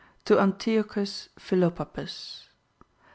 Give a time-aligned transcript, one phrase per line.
[0.25, 2.47] To Antiochus Philopappus.